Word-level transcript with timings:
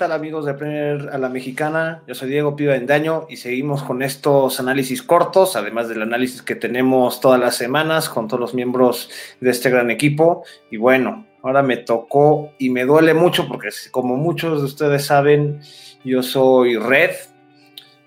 tal 0.00 0.12
amigos 0.12 0.46
de 0.46 0.54
Premier 0.54 1.10
a 1.12 1.18
la 1.18 1.28
Mexicana? 1.28 2.02
Yo 2.06 2.14
soy 2.14 2.30
Diego 2.30 2.56
Piva 2.56 2.78
Daño 2.78 3.26
y 3.28 3.36
seguimos 3.36 3.82
con 3.82 4.02
estos 4.02 4.58
análisis 4.58 5.02
cortos, 5.02 5.56
además 5.56 5.90
del 5.90 6.00
análisis 6.00 6.40
que 6.40 6.54
tenemos 6.54 7.20
todas 7.20 7.38
las 7.38 7.56
semanas 7.56 8.08
con 8.08 8.26
todos 8.26 8.40
los 8.40 8.54
miembros 8.54 9.10
de 9.40 9.50
este 9.50 9.68
gran 9.68 9.90
equipo. 9.90 10.42
Y 10.70 10.78
bueno, 10.78 11.26
ahora 11.42 11.62
me 11.62 11.76
tocó 11.76 12.50
y 12.56 12.70
me 12.70 12.86
duele 12.86 13.12
mucho 13.12 13.46
porque 13.46 13.68
como 13.90 14.16
muchos 14.16 14.60
de 14.60 14.64
ustedes 14.64 15.04
saben, 15.04 15.60
yo 16.02 16.22
soy 16.22 16.78
Red. 16.78 17.16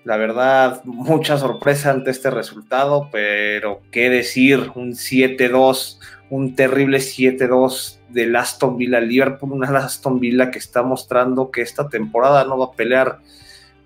La 0.02 0.16
verdad, 0.16 0.82
mucha 0.82 1.38
sorpresa 1.38 1.92
ante 1.92 2.10
este 2.10 2.28
resultado, 2.28 3.08
pero 3.12 3.82
qué 3.92 4.10
decir, 4.10 4.72
un 4.74 4.94
7-2, 4.94 6.00
un 6.34 6.56
terrible 6.56 6.98
7-2 6.98 7.98
del 8.08 8.34
Aston 8.34 8.76
Villa 8.76 9.00
Liverpool, 9.00 9.52
una 9.52 9.68
Aston 9.78 10.18
Villa 10.18 10.50
que 10.50 10.58
está 10.58 10.82
mostrando 10.82 11.52
que 11.52 11.62
esta 11.62 11.88
temporada 11.88 12.44
no 12.44 12.58
va 12.58 12.66
a 12.66 12.72
pelear 12.72 13.20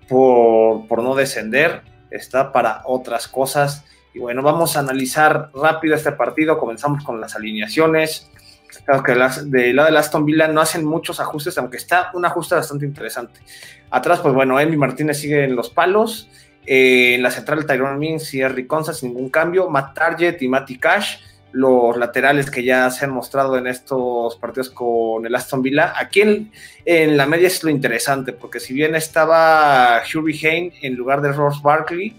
por, 0.07 0.87
por 0.87 1.03
no 1.03 1.13
descender, 1.13 1.83
está 2.09 2.51
para 2.51 2.81
otras 2.85 3.27
cosas. 3.27 3.85
Y 4.15 4.19
bueno, 4.19 4.41
vamos 4.41 4.75
a 4.75 4.79
analizar 4.79 5.51
rápido 5.53 5.93
este 5.93 6.11
partido. 6.13 6.57
Comenzamos 6.57 7.03
con 7.03 7.21
las 7.21 7.35
alineaciones. 7.35 8.31
Claro 8.83 9.03
que 9.03 9.13
del 9.45 9.75
lado 9.75 9.85
del 9.85 9.97
Aston 9.97 10.25
Villa 10.25 10.47
no 10.47 10.59
hacen 10.61 10.83
muchos 10.83 11.19
ajustes, 11.19 11.55
aunque 11.59 11.77
está 11.77 12.09
un 12.15 12.25
ajuste 12.25 12.55
bastante 12.55 12.83
interesante. 12.83 13.41
Atrás, 13.91 14.21
pues 14.21 14.33
bueno, 14.33 14.59
Emi 14.59 14.75
Martínez 14.75 15.19
sigue 15.19 15.43
en 15.43 15.55
los 15.55 15.69
palos. 15.69 16.27
Eh, 16.65 17.13
en 17.13 17.21
la 17.21 17.29
central, 17.29 17.67
Tyrone 17.67 17.99
Mings 17.99 18.33
y 18.33 18.41
Harry 18.41 18.65
Conza 18.65 18.91
sin 18.91 19.09
ningún 19.09 19.29
cambio. 19.29 19.69
Matt 19.69 19.93
Target 19.93 20.41
y 20.41 20.47
Matty 20.47 20.79
Cash 20.79 21.28
los 21.51 21.97
laterales 21.97 22.51
que 22.51 22.63
ya 22.63 22.89
se 22.91 23.05
han 23.05 23.11
mostrado 23.11 23.57
en 23.57 23.67
estos 23.67 24.35
partidos 24.37 24.69
con 24.69 25.25
el 25.25 25.33
Aston 25.33 25.61
Villa. 25.61 25.93
Aquí 25.97 26.21
en, 26.85 27.17
la 27.17 27.25
media 27.25 27.47
es 27.47 27.63
lo 27.63 27.69
interesante, 27.69 28.33
porque 28.33 28.59
si 28.59 28.73
bien 28.73 28.95
estaba 28.95 30.01
Hubie 30.13 30.47
Hain 30.47 30.73
en 30.81 30.95
lugar 30.95 31.21
de 31.21 31.31
Ross 31.31 31.61
Barkley, 31.61 32.15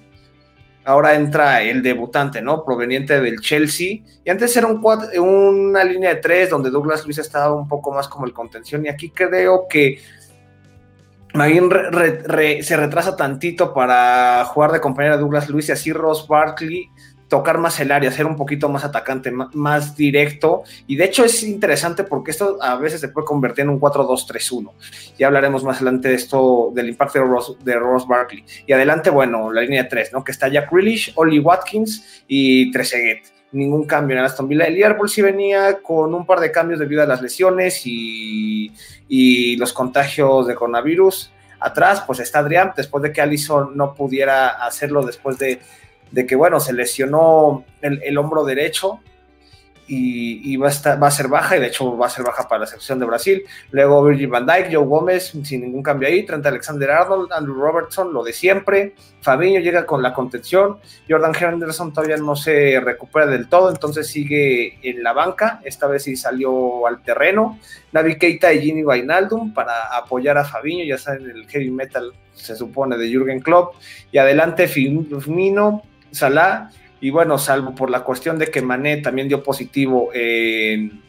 ahora 0.84 1.14
entra 1.14 1.62
el 1.62 1.82
debutante, 1.82 2.42
¿no? 2.42 2.64
Proveniente 2.64 3.20
del 3.20 3.40
Chelsea. 3.40 4.00
Y 4.24 4.30
antes 4.30 4.56
era 4.56 4.66
un 4.66 4.80
una 5.18 5.84
línea 5.84 6.14
de 6.14 6.20
tres 6.20 6.50
donde 6.50 6.70
Douglas 6.70 7.04
Luis 7.04 7.18
estaba 7.18 7.54
un 7.54 7.68
poco 7.68 7.92
más 7.92 8.08
como 8.08 8.26
el 8.26 8.32
contención. 8.32 8.84
Y 8.84 8.88
aquí 8.88 9.10
creo 9.10 9.66
que 9.68 10.00
Magin 11.34 11.70
se 12.62 12.76
retrasa 12.76 13.16
tantito 13.16 13.72
para 13.72 14.44
jugar 14.46 14.72
de 14.72 14.80
compañera 14.80 15.16
de 15.16 15.20
Douglas 15.20 15.48
Luis 15.48 15.68
y 15.68 15.72
así 15.72 15.92
Ross 15.92 16.26
Barkley 16.26 16.88
tocar 17.30 17.58
más 17.58 17.78
el 17.78 17.92
área, 17.92 18.10
ser 18.10 18.26
un 18.26 18.36
poquito 18.36 18.68
más 18.68 18.84
atacante, 18.84 19.30
más 19.30 19.96
directo. 19.96 20.64
Y 20.88 20.96
de 20.96 21.04
hecho 21.04 21.24
es 21.24 21.44
interesante 21.44 22.02
porque 22.02 22.32
esto 22.32 22.58
a 22.60 22.74
veces 22.74 23.00
se 23.00 23.08
puede 23.08 23.24
convertir 23.24 23.62
en 23.62 23.70
un 23.70 23.80
4-2-3-1. 23.80 24.72
Ya 25.16 25.28
hablaremos 25.28 25.62
más 25.62 25.76
adelante 25.76 26.08
de 26.08 26.16
esto, 26.16 26.72
del 26.74 26.88
impacto 26.88 27.20
de 27.62 27.74
Ross, 27.76 28.06
Barkley. 28.08 28.44
Y 28.66 28.72
adelante, 28.72 29.10
bueno, 29.10 29.52
la 29.52 29.62
línea 29.62 29.84
de 29.84 29.88
tres, 29.88 30.12
¿no? 30.12 30.24
Que 30.24 30.32
está 30.32 30.48
Jack 30.48 30.72
Grealish, 30.72 31.12
Oli 31.14 31.38
Watkins 31.38 32.24
y 32.26 32.72
Trezeguet. 32.72 33.22
Ningún 33.52 33.84
cambio 33.86 34.18
en 34.18 34.24
Aston 34.24 34.48
Villa. 34.48 34.64
El 34.64 34.74
Liverpool 34.74 35.08
sí 35.08 35.22
venía 35.22 35.78
con 35.82 36.12
un 36.12 36.26
par 36.26 36.40
de 36.40 36.50
cambios 36.50 36.80
debido 36.80 37.02
a 37.02 37.06
las 37.06 37.22
lesiones 37.22 37.82
y, 37.84 38.72
y 39.08 39.56
los 39.56 39.72
contagios 39.72 40.48
de 40.48 40.56
coronavirus. 40.56 41.32
Atrás, 41.60 42.02
pues 42.04 42.18
está 42.18 42.40
Adrián, 42.40 42.72
después 42.76 43.02
de 43.04 43.12
que 43.12 43.20
Allison 43.20 43.76
no 43.76 43.94
pudiera 43.94 44.48
hacerlo 44.48 45.04
después 45.04 45.38
de 45.38 45.60
de 46.10 46.26
que, 46.26 46.36
bueno, 46.36 46.60
se 46.60 46.72
lesionó 46.72 47.64
el, 47.80 48.18
hombro 48.18 48.44
derecho 48.44 49.00
y, 49.92 50.56
va, 50.56 50.68
a 50.68 50.70
estar, 50.70 51.02
va 51.02 51.08
a 51.08 51.10
ser 51.10 51.26
baja, 51.26 51.56
y 51.56 51.60
de 51.60 51.66
hecho 51.66 51.96
va 51.96 52.06
a 52.06 52.10
ser 52.10 52.24
baja 52.24 52.46
para 52.46 52.60
la 52.60 52.66
selección 52.66 53.00
de 53.00 53.06
Brasil. 53.06 53.42
Luego 53.72 54.04
Virgil 54.04 54.28
van 54.28 54.46
Dijk, 54.46 54.72
Joe 54.72 54.86
Gómez, 54.86 55.32
sin 55.42 55.62
ningún 55.62 55.82
cambio 55.82 56.06
ahí, 56.08 56.24
Trent 56.24 56.46
Alexander 56.46 56.92
Arnold, 56.92 57.32
Andrew 57.32 57.56
Robertson, 57.56 58.12
lo 58.12 58.22
de 58.22 58.32
siempre. 58.32 58.94
Fabiño 59.20 59.58
llega 59.58 59.86
con 59.86 60.00
la 60.00 60.14
contención. 60.14 60.78
Jordan 61.08 61.32
Henderson 61.34 61.92
todavía 61.92 62.18
no 62.18 62.36
se 62.36 62.78
recupera 62.78 63.26
del 63.26 63.48
todo, 63.48 63.68
entonces 63.68 64.06
sigue 64.06 64.78
en 64.88 65.02
la 65.02 65.12
banca. 65.12 65.60
Esta 65.64 65.88
vez 65.88 66.04
sí 66.04 66.14
salió 66.14 66.86
al 66.86 67.02
terreno. 67.02 67.58
Navi 67.90 68.16
Keita 68.16 68.52
y 68.52 68.60
Ginny 68.60 68.84
Wijnaldum 68.84 69.52
para 69.52 69.96
apoyar 69.96 70.38
a 70.38 70.44
Fabiño, 70.44 70.84
ya 70.84 70.98
saben, 70.98 71.28
el 71.28 71.48
heavy 71.48 71.72
metal 71.72 72.12
se 72.40 72.56
supone 72.56 72.96
de 72.96 73.08
Jürgen 73.08 73.40
Klopp. 73.40 73.74
Y 74.12 74.18
adelante 74.18 74.68
Firmino, 74.68 75.82
Salah, 76.12 76.70
y 77.00 77.10
bueno, 77.10 77.38
salvo 77.38 77.74
por 77.74 77.90
la 77.90 78.04
cuestión 78.04 78.38
de 78.38 78.48
que 78.48 78.62
Mané 78.62 78.98
también 78.98 79.28
dio 79.28 79.42
positivo 79.42 80.10
en, 80.12 81.02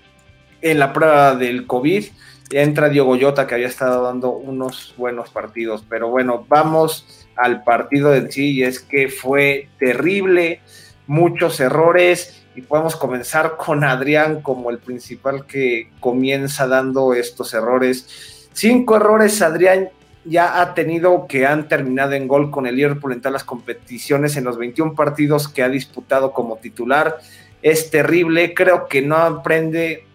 la 0.62 0.94
prueba 0.94 1.36
del 1.36 1.68
COVID, 1.68 2.06
entra 2.52 2.90
Diogo 2.90 3.18
Jota 3.20 3.48
que 3.48 3.56
había 3.56 3.68
estado 3.68 4.04
dando 4.04 4.32
unos 4.32 4.94
buenos 4.98 5.30
partidos, 5.30 5.84
pero 5.90 6.10
bueno, 6.10 6.46
vamos 6.48 7.28
al 7.36 7.64
partido 7.64 8.14
en 8.14 8.32
sí 8.32 8.52
y 8.52 8.64
es 8.64 8.80
que 8.80 9.10
fue 9.10 9.70
terrible, 9.80 10.62
muchos 11.08 11.60
errores 11.60 12.46
y 12.56 12.62
podemos 12.62 12.96
comenzar 12.96 13.58
con 13.58 13.84
Adrián 13.84 14.42
como 14.42 14.70
el 14.70 14.78
principal 14.78 15.46
que 15.46 15.90
comienza 16.00 16.68
dando 16.68 17.14
estos 17.14 17.54
errores. 17.54 18.50
Cinco 18.54 18.98
errores, 18.98 19.42
Adrián, 19.42 19.90
ya 20.26 20.62
ha 20.62 20.74
tenido 20.74 21.26
que 21.28 21.46
han 21.46 21.68
terminado 21.68 22.14
en 22.14 22.28
gol 22.28 22.52
con 22.52 22.68
el 22.68 22.76
Liverpool 22.76 23.14
en 23.14 23.22
todas 23.22 23.34
las 23.34 23.44
competiciones, 23.44 24.38
en 24.38 24.44
los 24.44 24.58
21 24.58 24.94
partidos 24.94 25.48
que 25.48 25.64
ha 25.64 25.70
disputado 25.70 26.32
como 26.32 26.58
titular. 26.58 27.18
Es 27.62 27.90
terrible, 27.90 28.54
creo 28.54 28.88
que 28.88 29.02
no 29.02 29.18
aprende. 29.18 30.06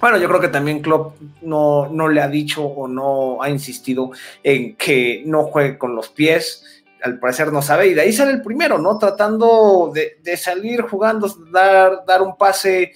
Bueno, 0.00 0.18
yo 0.18 0.28
creo 0.28 0.40
que 0.40 0.48
también 0.48 0.80
Klopp 0.80 1.16
no, 1.42 1.88
no 1.88 2.08
le 2.08 2.20
ha 2.20 2.28
dicho 2.28 2.64
o 2.64 2.88
no 2.88 3.42
ha 3.42 3.50
insistido 3.50 4.10
en 4.42 4.76
que 4.76 5.22
no 5.26 5.44
juegue 5.44 5.78
con 5.78 5.94
los 5.94 6.08
pies. 6.08 6.82
Al 7.02 7.18
parecer 7.18 7.52
no 7.52 7.60
sabe, 7.60 7.88
y 7.88 7.94
de 7.94 8.00
ahí 8.00 8.12
sale 8.14 8.32
el 8.32 8.42
primero, 8.42 8.78
¿no? 8.78 8.96
Tratando 8.96 9.90
de, 9.94 10.18
de 10.22 10.38
salir 10.38 10.80
jugando, 10.82 11.28
dar, 11.52 12.02
dar 12.06 12.22
un 12.22 12.36
pase 12.38 12.92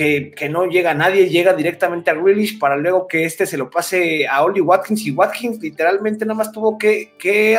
que, 0.00 0.48
no 0.48 0.64
llega 0.64 0.92
a 0.92 0.94
nadie, 0.94 1.28
llega 1.28 1.52
directamente 1.52 2.10
a 2.10 2.14
Grealish 2.14 2.58
para 2.58 2.76
luego 2.76 3.06
que 3.06 3.26
este 3.26 3.44
se 3.44 3.58
lo 3.58 3.68
pase 3.68 4.26
a 4.26 4.42
Oli 4.42 4.62
Watkins 4.62 5.04
y 5.04 5.10
Watkins 5.10 5.60
literalmente 5.60 6.24
nada 6.24 6.38
más 6.38 6.52
tuvo 6.52 6.78
que, 6.78 7.12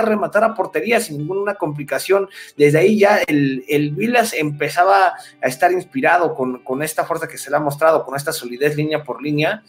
rematar 0.04 0.44
a 0.44 0.56
portería 0.56 1.00
sin 1.00 1.20
ninguna 1.20 1.54
complicación. 1.54 2.28
Desde 2.58 2.80
ahí 2.80 2.98
ya 2.98 3.20
el, 3.28 3.64
el 3.68 3.92
Villas 3.92 4.34
empezaba 4.34 5.14
a 5.42 5.48
estar 5.48 5.72
inspirado 5.72 6.34
con, 6.34 6.82
esta 6.82 7.06
fuerza 7.06 7.28
que 7.28 7.38
se 7.38 7.52
le 7.52 7.58
ha 7.58 7.60
mostrado, 7.60 8.04
con 8.04 8.16
esta 8.16 8.34
solidez 8.34 8.76
línea 8.76 9.04
por 9.04 9.22
línea 9.22 9.62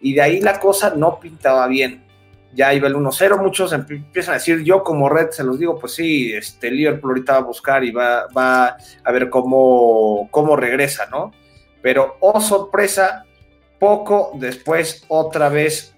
y 0.00 0.14
de 0.14 0.22
ahí 0.22 0.40
la 0.40 0.58
cosa 0.58 0.94
no 0.96 1.20
pintaba 1.20 1.66
bien. 1.66 2.04
Ya 2.54 2.72
iba 2.72 2.86
el 2.86 2.94
1-0, 2.94 3.42
muchos 3.42 3.72
empiezan 3.72 4.34
a 4.34 4.38
decir, 4.38 4.62
yo 4.62 4.82
como 4.82 5.10
red 5.10 5.30
se 5.30 5.44
los 5.44 5.58
digo, 5.58 5.78
pues 5.78 5.94
sí, 5.94 6.32
este 6.32 6.70
Liverpool 6.70 7.10
ahorita 7.10 7.32
va 7.32 7.38
a 7.40 7.42
buscar 7.42 7.84
y 7.84 7.90
va, 7.90 8.28
va 8.28 8.76
a 9.02 9.12
ver 9.12 9.28
cómo 9.28 10.56
regresa, 10.56 11.06
¿no? 11.10 11.32
Pero, 11.84 12.16
oh 12.20 12.40
sorpresa, 12.40 13.26
poco 13.78 14.32
después 14.36 15.04
otra 15.08 15.50
vez 15.50 15.94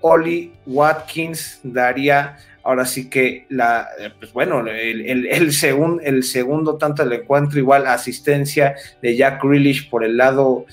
Oli 0.00 0.54
Watkins 0.64 1.60
daría 1.62 2.38
ahora 2.62 2.86
sí 2.86 3.10
que 3.10 3.44
la, 3.50 3.88
pues 4.18 4.32
bueno, 4.32 4.60
el, 4.66 5.02
el, 5.02 5.26
el, 5.26 6.22
segundo 6.22 6.78
tanto 6.78 7.04
del 7.04 7.20
encuentro, 7.20 7.58
igual 7.58 7.86
asistencia 7.86 8.74
de 9.02 9.16
Jack 9.16 9.44
Grealish 9.44 9.90
por 9.90 10.02
el 10.02 10.16
lado 10.16 10.64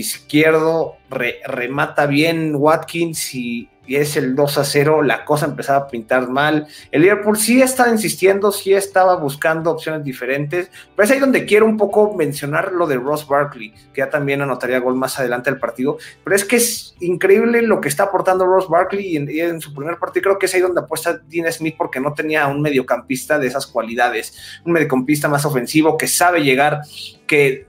izquierdo, 0.00 0.96
remata 1.10 2.06
bien 2.06 2.54
Watkins 2.56 3.34
y, 3.34 3.68
es 3.86 4.16
el 4.16 4.34
2 4.34 4.56
a 4.56 4.64
0, 4.64 5.02
la 5.02 5.26
cosa 5.26 5.44
empezaba 5.44 5.80
a 5.80 5.88
pintar 5.88 6.30
mal. 6.30 6.66
El 6.90 7.02
Liverpool 7.02 7.36
sí 7.36 7.60
estaba 7.60 7.90
insistiendo, 7.90 8.50
sí 8.50 8.72
estaba 8.72 9.16
buscando 9.16 9.70
opciones 9.70 10.02
diferentes, 10.02 10.70
pero 10.96 11.04
es 11.04 11.10
ahí 11.10 11.18
donde 11.18 11.44
quiero 11.44 11.66
un 11.66 11.76
poco 11.76 12.14
mencionar 12.14 12.72
lo 12.72 12.86
de 12.86 12.96
Ross 12.96 13.28
Barkley, 13.28 13.74
que 13.92 13.98
ya 13.98 14.08
también 14.08 14.40
anotaría 14.40 14.78
gol 14.78 14.94
más 14.94 15.18
adelante 15.18 15.50
del 15.50 15.60
partido, 15.60 15.98
pero 16.24 16.34
es 16.34 16.46
que 16.46 16.56
es 16.56 16.94
increíble 17.00 17.60
lo 17.60 17.82
que 17.82 17.88
está 17.88 18.04
aportando 18.04 18.46
Ross 18.46 18.70
Barkley 18.70 19.18
en, 19.18 19.28
en 19.28 19.60
su 19.60 19.74
primer 19.74 19.98
partido, 19.98 20.22
creo 20.22 20.38
que 20.38 20.46
es 20.46 20.54
ahí 20.54 20.62
donde 20.62 20.80
apuesta 20.80 21.20
Dean 21.28 21.52
Smith 21.52 21.74
porque 21.76 22.00
no 22.00 22.14
tenía 22.14 22.46
un 22.46 22.62
mediocampista 22.62 23.38
de 23.38 23.48
esas 23.48 23.66
cualidades, 23.66 24.34
un 24.64 24.72
mediocampista 24.72 25.28
más 25.28 25.44
ofensivo 25.44 25.98
que 25.98 26.06
sabe 26.06 26.42
llegar, 26.42 26.80
que 27.26 27.66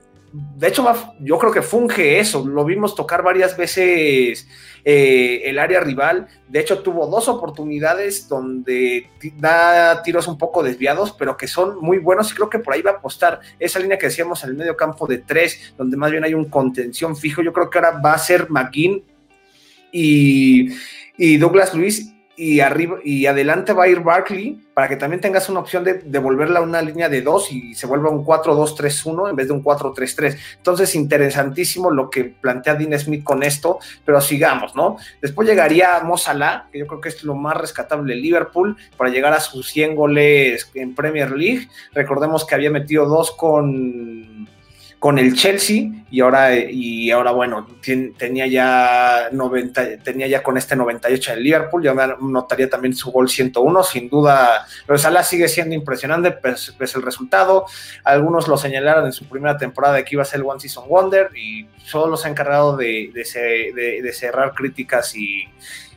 de 0.56 0.68
hecho, 0.68 0.86
yo 1.20 1.38
creo 1.38 1.52
que 1.52 1.62
funge 1.62 2.18
eso. 2.18 2.46
Lo 2.46 2.64
vimos 2.64 2.94
tocar 2.94 3.22
varias 3.22 3.56
veces 3.56 4.46
eh, 4.84 5.42
el 5.44 5.58
área 5.58 5.80
rival. 5.80 6.28
De 6.48 6.60
hecho, 6.60 6.80
tuvo 6.80 7.06
dos 7.06 7.28
oportunidades 7.28 8.28
donde 8.28 9.08
da 9.38 10.02
tiros 10.02 10.28
un 10.28 10.36
poco 10.36 10.62
desviados, 10.62 11.12
pero 11.12 11.36
que 11.36 11.46
son 11.46 11.78
muy 11.80 11.98
buenos. 11.98 12.30
Y 12.30 12.34
creo 12.34 12.50
que 12.50 12.58
por 12.58 12.74
ahí 12.74 12.82
va 12.82 12.92
a 12.92 12.94
apostar 12.94 13.40
esa 13.58 13.78
línea 13.78 13.98
que 13.98 14.06
decíamos 14.06 14.42
en 14.44 14.50
el 14.50 14.56
medio 14.56 14.76
campo 14.76 15.06
de 15.06 15.18
tres, 15.18 15.74
donde 15.78 15.96
más 15.96 16.10
bien 16.10 16.24
hay 16.24 16.34
un 16.34 16.46
contención 16.46 17.16
fijo. 17.16 17.40
Yo 17.40 17.52
creo 17.52 17.70
que 17.70 17.78
ahora 17.78 17.92
va 17.92 18.12
a 18.12 18.18
ser 18.18 18.50
McGinn 18.50 19.04
y, 19.90 20.68
y 21.16 21.36
Douglas 21.38 21.74
Luis 21.74 22.15
y 22.36 22.60
arriba 22.60 22.98
y 23.02 23.26
adelante 23.26 23.72
va 23.72 23.84
a 23.84 23.88
ir 23.88 24.00
Barkley 24.00 24.62
para 24.74 24.88
que 24.88 24.96
también 24.96 25.22
tengas 25.22 25.48
una 25.48 25.60
opción 25.60 25.84
de 25.84 25.94
devolverla 26.04 26.58
a 26.58 26.62
una 26.62 26.82
línea 26.82 27.08
de 27.08 27.22
dos 27.22 27.50
y 27.50 27.74
se 27.74 27.86
vuelva 27.86 28.10
un 28.10 28.26
4-2-3-1 28.26 29.30
en 29.30 29.36
vez 29.36 29.46
de 29.48 29.54
un 29.54 29.64
4-3-3. 29.64 30.36
Entonces, 30.58 30.94
interesantísimo 30.94 31.90
lo 31.90 32.10
que 32.10 32.24
plantea 32.24 32.74
Dean 32.74 32.98
Smith 32.98 33.24
con 33.24 33.42
esto, 33.42 33.78
pero 34.04 34.20
sigamos, 34.20 34.76
¿no? 34.76 34.98
Después 35.22 35.48
llegaría 35.48 35.98
Mo 36.00 36.18
Salah, 36.18 36.68
que 36.70 36.78
yo 36.80 36.86
creo 36.86 37.00
que 37.00 37.08
es 37.08 37.24
lo 37.24 37.34
más 37.34 37.56
rescatable 37.56 38.14
de 38.14 38.20
Liverpool, 38.20 38.76
para 38.98 39.08
llegar 39.08 39.32
a 39.32 39.40
sus 39.40 39.70
100 39.70 39.96
goles 39.96 40.70
en 40.74 40.94
Premier 40.94 41.30
League. 41.30 41.68
Recordemos 41.94 42.44
que 42.44 42.54
había 42.54 42.70
metido 42.70 43.06
dos 43.06 43.30
con 43.30 44.15
con 44.98 45.18
el 45.18 45.34
Chelsea 45.34 45.90
y 46.10 46.20
ahora, 46.20 46.56
y 46.56 47.10
ahora 47.10 47.32
bueno, 47.32 47.66
tenía 48.18 48.46
ya 48.46 49.28
90, 49.30 49.98
tenía 49.98 50.26
ya 50.26 50.42
con 50.42 50.56
este 50.56 50.74
98 50.74 51.34
en 51.34 51.42
Liverpool, 51.42 51.82
yo 51.82 51.94
notaría 51.94 52.70
también 52.70 52.94
su 52.94 53.10
gol 53.10 53.28
101, 53.28 53.82
sin 53.82 54.08
duda, 54.08 54.66
pero 54.86 54.98
Salah 54.98 55.22
sigue 55.22 55.48
siendo 55.48 55.74
impresionante, 55.74 56.30
pese, 56.30 56.72
el 56.96 57.02
resultado, 57.02 57.66
algunos 58.04 58.48
lo 58.48 58.56
señalaron 58.56 59.06
en 59.06 59.12
su 59.12 59.26
primera 59.28 59.58
temporada 59.58 60.02
que 60.02 60.14
iba 60.14 60.22
a 60.22 60.26
ser 60.26 60.40
el 60.40 60.46
One 60.46 60.60
Season 60.60 60.88
Wonder 60.88 61.30
y 61.36 61.66
solo 61.84 62.16
se 62.16 62.28
ha 62.28 62.30
encargado 62.30 62.76
de, 62.76 63.10
de, 63.12 64.12
cerrar 64.12 64.54
críticas 64.54 65.14
y, 65.14 65.44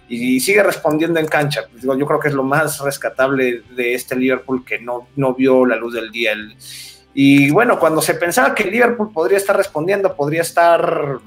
y 0.10 0.40
sigue 0.42 0.62
respondiendo 0.62 1.20
en 1.20 1.28
cancha. 1.28 1.66
Yo 1.82 2.06
creo 2.06 2.20
que 2.20 2.28
es 2.28 2.34
lo 2.34 2.44
más 2.44 2.80
rescatable 2.80 3.62
de 3.76 3.94
este 3.94 4.16
Liverpool 4.16 4.66
que 4.66 4.80
no, 4.80 5.08
no 5.16 5.34
vio 5.34 5.66
la 5.66 5.78
luz 5.78 5.94
del 5.94 6.12
día. 6.12 6.34
El, 6.34 6.58
y 7.14 7.50
bueno, 7.52 7.80
cuando 7.80 8.02
se 8.02 8.14
pensaba 8.14 8.54
que 8.54 8.66
Liverpool 8.66 9.12
podría 9.12 9.38
estar 9.38 9.58
respondiendo, 9.58 10.16
podría 10.16 10.42
estar 10.42 11.20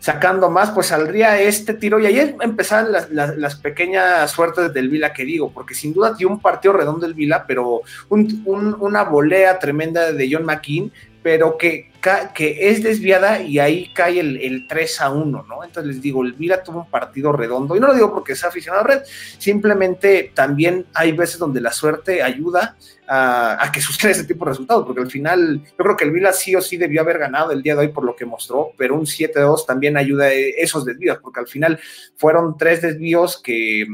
sacando 0.00 0.48
más, 0.50 0.70
pues 0.70 0.88
saldría 0.88 1.40
este 1.40 1.74
tiro. 1.74 1.98
Y 1.98 2.06
ahí 2.06 2.36
empezaban 2.40 2.92
las, 3.10 3.56
pequeñas 3.56 4.30
suertes 4.30 4.72
del 4.72 4.88
Vila 4.88 5.12
que 5.12 5.24
digo, 5.24 5.50
porque 5.50 5.74
sin 5.74 5.92
duda 5.92 6.14
dio 6.14 6.28
un 6.28 6.40
partido 6.40 6.74
redondo 6.74 7.06
el 7.06 7.14
Vila, 7.14 7.44
pero 7.46 7.82
una 8.08 9.04
volea 9.04 9.58
tremenda 9.58 10.12
de 10.12 10.28
John 10.30 10.44
McKean, 10.44 10.92
pero 11.28 11.58
que, 11.58 11.90
que 12.34 12.70
es 12.70 12.82
desviada 12.82 13.42
y 13.42 13.58
ahí 13.58 13.92
cae 13.92 14.18
el, 14.18 14.66
3 14.66 15.00
a 15.02 15.10
1, 15.10 15.44
¿no? 15.46 15.62
Entonces 15.62 15.92
les 15.92 16.00
digo, 16.00 16.24
el 16.24 16.32
Vila 16.32 16.62
tuvo 16.62 16.78
un 16.78 16.90
partido 16.90 17.32
redondo, 17.32 17.76
y 17.76 17.80
no 17.80 17.88
lo 17.88 17.92
digo 17.92 18.14
porque 18.14 18.34
sea 18.34 18.48
aficionado 18.48 18.82
a 18.82 18.86
Red, 18.86 19.02
simplemente 19.36 20.32
también 20.34 20.86
hay 20.94 21.12
veces 21.12 21.38
donde 21.38 21.60
la 21.60 21.70
suerte 21.70 22.22
ayuda 22.22 22.78
a, 23.06 23.70
que 23.70 23.80
suceda 23.82 24.12
ese 24.12 24.24
tipo 24.24 24.46
de 24.46 24.52
resultados, 24.52 24.86
porque 24.86 25.02
al 25.02 25.10
final 25.10 25.62
yo 25.62 25.84
creo 25.84 25.98
que 25.98 26.04
el 26.04 26.12
Vila 26.12 26.32
sí 26.32 26.56
o 26.56 26.62
sí 26.62 26.78
debió 26.78 27.02
haber 27.02 27.18
ganado 27.18 27.52
el 27.52 27.62
día 27.62 27.74
de 27.74 27.80
hoy 27.80 27.88
por 27.88 28.04
lo 28.04 28.16
que 28.16 28.24
mostró, 28.24 28.72
pero 28.78 28.94
un 28.94 29.04
7-2 29.04 29.66
también 29.66 29.98
ayuda 29.98 30.28
a 30.28 30.32
esos 30.32 30.86
desvíos, 30.86 31.18
porque 31.18 31.40
al 31.40 31.46
final 31.46 31.78
fueron 32.16 32.56
tres 32.56 32.80
desvíos 32.80 33.38
que, 33.38 33.86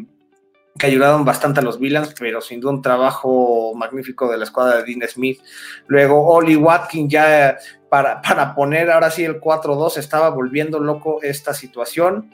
que 0.78 0.86
ayudaron 0.86 1.24
bastante 1.24 1.60
a 1.60 1.62
los 1.62 1.78
Villans, 1.78 2.14
pero 2.18 2.40
sin 2.40 2.60
duda 2.60 2.72
un 2.72 2.82
trabajo 2.82 3.74
magnífico 3.76 4.30
de 4.30 4.38
la 4.38 4.44
escuadra 4.44 4.82
de 4.82 4.84
Dean 4.84 5.08
Smith. 5.08 5.40
Luego 5.86 6.26
Oli 6.26 6.56
Watkins 6.56 7.12
ya 7.12 7.56
para, 7.88 8.20
para 8.20 8.54
poner 8.54 8.90
ahora 8.90 9.10
sí 9.10 9.24
el 9.24 9.40
4-2 9.40 9.98
estaba 9.98 10.30
volviendo 10.30 10.80
loco 10.80 11.22
esta 11.22 11.54
situación 11.54 12.30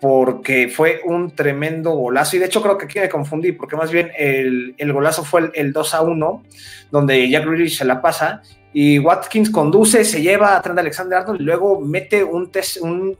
porque 0.00 0.68
fue 0.68 1.02
un 1.04 1.34
tremendo 1.34 1.92
golazo. 1.92 2.36
Y 2.36 2.38
de 2.38 2.46
hecho 2.46 2.62
creo 2.62 2.78
que 2.78 2.86
aquí 2.86 2.98
me 2.98 3.08
confundí, 3.08 3.52
porque 3.52 3.76
más 3.76 3.92
bien 3.92 4.10
el, 4.16 4.74
golazo 4.92 5.24
fue 5.24 5.52
el, 5.54 5.72
2 5.72 5.94
a 5.94 6.00
1, 6.00 6.42
donde 6.90 7.28
Jack 7.28 7.44
Grealish 7.44 7.78
se 7.78 7.84
la 7.84 8.00
pasa 8.00 8.42
y 8.72 9.00
Watkins 9.00 9.50
conduce, 9.50 10.04
se 10.04 10.22
lleva 10.22 10.56
a 10.56 10.62
Trent 10.62 10.78
Alexander 10.78 11.18
Arnold 11.18 11.40
y 11.40 11.44
luego 11.44 11.80
mete 11.80 12.22
un, 12.22 12.50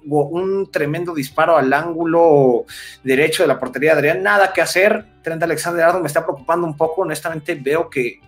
un, 0.05 0.71
tremendo 0.71 1.13
disparo 1.13 1.57
al 1.57 1.73
ángulo 1.73 2.67
derecho 3.03 3.43
de 3.43 3.49
la 3.49 3.59
portería 3.59 3.93
de 3.93 3.99
Adrián. 3.99 4.23
Nada 4.23 4.53
que 4.53 4.61
hacer. 4.61 5.05
Trent 5.23 5.43
Alexander 5.43 5.85
Arnold 5.85 6.03
me 6.03 6.07
está 6.07 6.25
preocupando 6.25 6.67
un 6.67 6.77
poco. 6.77 7.03
Honestamente, 7.03 7.57
veo 7.57 7.91
que 7.91 8.21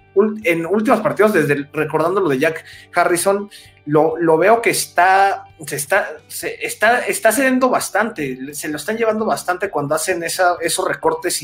en 0.45 0.67
últimos 0.67 1.01
partidos, 1.01 1.33
desde 1.33 1.69
recordando 1.73 2.21
lo 2.21 2.29
de 2.29 2.41
Jack 2.41 2.65
Harrison, 2.93 3.49
lo, 3.87 4.37
veo 4.37 4.61
que 4.61 4.71
está, 4.71 5.45
se 5.67 5.77
está, 5.77 7.07
está, 7.07 7.33
cediendo 7.33 7.71
bastante. 7.71 8.53
Se 8.53 8.69
lo 8.69 8.77
están 8.77 8.97
llevando 8.97 9.25
bastante 9.25 9.71
cuando 9.71 9.95
hacen 9.95 10.25
esos 10.25 10.89
recortes 10.89 11.41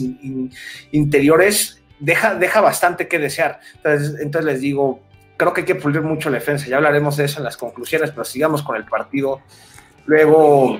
interiores. 0.91 1.83
Deja, 2.01 2.35
deja 2.35 2.61
bastante 2.61 3.07
que 3.07 3.19
desear. 3.21 3.61
Entonces, 3.77 4.21
entonces 4.21 4.53
les 4.53 4.61
digo, 4.61 5.08
creo 5.39 5.55
que 5.55 5.63
hay 5.63 5.67
que 5.67 5.77
pulir 5.77 6.03
mucho 6.03 6.29
la 6.29 6.39
defensa. 6.39 6.67
Ya 6.67 6.77
hablaremos 6.77 7.17
de 7.17 7.25
eso 7.25 7.39
en 7.39 7.45
las 7.45 7.57
conclusiones, 7.57 8.11
pero 8.11 8.25
sigamos 8.25 8.63
con 8.63 8.77
el 8.77 8.85
partido. 8.85 9.41
Luego, 10.05 10.79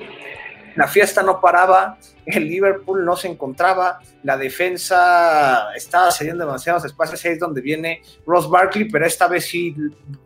la 0.75 0.87
fiesta 0.87 1.23
no 1.23 1.39
paraba, 1.39 1.97
el 2.25 2.47
Liverpool 2.47 3.05
no 3.05 3.15
se 3.15 3.27
encontraba, 3.27 3.99
la 4.23 4.37
defensa 4.37 5.69
estaba 5.75 6.11
cediendo 6.11 6.45
demasiados 6.45 6.85
espacios, 6.85 7.23
ahí 7.25 7.31
es 7.33 7.39
donde 7.39 7.61
viene 7.61 8.01
Ross 8.25 8.49
Barkley, 8.49 8.89
pero 8.89 9.05
esta 9.05 9.27
vez 9.27 9.45
sí 9.45 9.75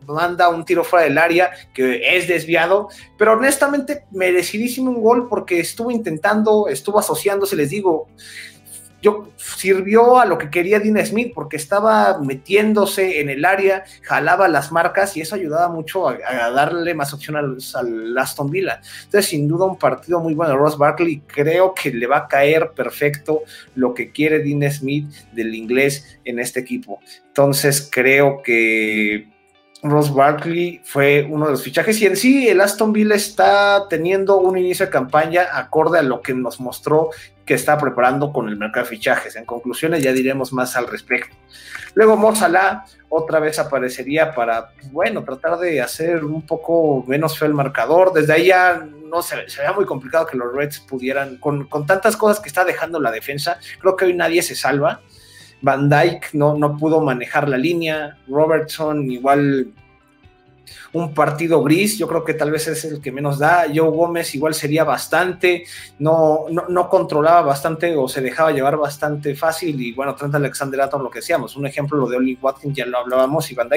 manda 0.06 0.48
un 0.48 0.64
tiro 0.64 0.84
fuera 0.84 1.04
del 1.04 1.16
área 1.16 1.50
que 1.72 2.16
es 2.16 2.28
desviado, 2.28 2.88
pero 3.16 3.34
honestamente 3.34 4.04
merecidísimo 4.10 4.90
un 4.90 5.02
gol 5.02 5.28
porque 5.28 5.60
estuvo 5.60 5.90
intentando, 5.90 6.68
estuvo 6.68 6.98
asociándose, 6.98 7.56
les 7.56 7.70
digo, 7.70 8.08
yo, 9.04 9.28
sirvió 9.36 10.18
a 10.18 10.24
lo 10.24 10.38
que 10.38 10.48
quería 10.48 10.80
Dean 10.80 11.04
Smith 11.04 11.32
porque 11.34 11.58
estaba 11.58 12.18
metiéndose 12.20 13.20
en 13.20 13.28
el 13.28 13.44
área, 13.44 13.84
jalaba 14.00 14.48
las 14.48 14.72
marcas 14.72 15.14
y 15.18 15.20
eso 15.20 15.34
ayudaba 15.34 15.68
mucho 15.68 16.08
a, 16.08 16.16
darle 16.50 16.94
más 16.94 17.12
opción 17.12 17.36
al, 17.36 18.18
Aston 18.18 18.50
Villa. 18.50 18.80
Entonces, 19.04 19.26
sin 19.26 19.46
duda, 19.46 19.66
un 19.66 19.78
partido 19.78 20.20
muy 20.20 20.32
bueno. 20.32 20.56
Ross 20.56 20.78
Barkley 20.78 21.20
creo 21.26 21.74
que 21.74 21.92
le 21.92 22.06
va 22.06 22.16
a 22.16 22.28
caer 22.28 22.70
perfecto 22.74 23.42
lo 23.74 23.92
que 23.92 24.10
quiere 24.10 24.38
Dean 24.38 24.72
Smith 24.72 25.06
del 25.32 25.54
inglés 25.54 26.18
en 26.24 26.38
este 26.38 26.60
equipo. 26.60 27.00
Entonces, 27.26 27.86
creo 27.92 28.42
que 28.42 29.28
Ross 29.82 30.14
Barkley 30.14 30.80
fue 30.82 31.28
uno 31.30 31.44
de 31.44 31.52
los 31.52 31.62
fichajes 31.62 32.00
y 32.00 32.06
en 32.06 32.16
sí 32.16 32.48
el 32.48 32.62
Aston 32.62 32.90
Villa 32.94 33.16
está 33.16 33.86
teniendo 33.90 34.38
un 34.38 34.56
inicio 34.56 34.86
de 34.86 34.92
campaña 34.92 35.46
acorde 35.52 35.98
a 35.98 36.02
lo 36.02 36.22
que 36.22 36.32
nos 36.32 36.58
mostró 36.58 37.10
que 37.44 37.54
está 37.54 37.76
preparando 37.78 38.32
con 38.32 38.48
el 38.48 38.56
mercado 38.56 38.84
de 38.84 38.90
fichajes. 38.90 39.36
En 39.36 39.44
conclusiones 39.44 40.02
ya 40.02 40.12
diremos 40.12 40.52
más 40.52 40.76
al 40.76 40.86
respecto. 40.86 41.34
Luego 41.94 42.16
Mo 42.16 42.32
otra 43.08 43.38
vez 43.38 43.58
aparecería 43.58 44.34
para, 44.34 44.70
bueno, 44.90 45.22
tratar 45.22 45.58
de 45.58 45.80
hacer 45.80 46.24
un 46.24 46.42
poco 46.42 47.04
menos 47.06 47.38
feo 47.38 47.46
el 47.46 47.54
marcador. 47.54 48.12
Desde 48.12 48.32
ahí 48.32 48.46
ya 48.46 48.84
no 49.06 49.22
se, 49.22 49.48
se 49.48 49.60
veía 49.60 49.72
muy 49.72 49.84
complicado 49.84 50.26
que 50.26 50.36
los 50.36 50.52
Reds 50.52 50.80
pudieran, 50.80 51.36
con, 51.36 51.66
con 51.66 51.86
tantas 51.86 52.16
cosas 52.16 52.40
que 52.40 52.48
está 52.48 52.64
dejando 52.64 52.98
la 52.98 53.12
defensa, 53.12 53.58
creo 53.78 53.94
que 53.94 54.06
hoy 54.06 54.14
nadie 54.14 54.42
se 54.42 54.56
salva 54.56 55.00
Van 55.64 55.88
Dyke 55.88 56.28
no, 56.34 56.58
no 56.58 56.76
pudo 56.76 57.00
manejar 57.00 57.48
la 57.48 57.56
línea. 57.56 58.18
Robertson 58.28 59.10
igual 59.10 59.72
un 60.92 61.14
partido 61.14 61.62
gris, 61.62 61.98
yo 61.98 62.06
creo 62.08 62.24
que 62.24 62.34
tal 62.34 62.50
vez 62.50 62.68
es 62.68 62.84
el 62.84 63.00
que 63.00 63.12
menos 63.12 63.38
da. 63.38 63.66
Joe 63.74 63.90
Gómez 63.90 64.34
igual 64.34 64.54
sería 64.54 64.84
bastante, 64.84 65.64
no, 65.98 66.46
no, 66.50 66.88
controlaba 66.88 67.42
bastante 67.42 67.96
o 67.96 68.08
se 68.08 68.20
dejaba 68.20 68.52
llevar 68.52 68.76
bastante 68.76 69.34
fácil. 69.34 69.80
Y 69.80 69.92
bueno, 69.92 70.14
Trent 70.14 70.34
Alexander 70.34 70.82
Atom, 70.82 71.02
lo 71.02 71.10
que 71.10 71.20
decíamos, 71.20 71.56
un 71.56 71.66
ejemplo, 71.66 71.98
lo 71.98 72.08
de 72.08 72.16
Oli 72.16 72.38
Watkins, 72.40 72.76
ya 72.76 72.86
lo 72.86 72.98
hablábamos, 72.98 73.50
y 73.50 73.54
Van 73.54 73.68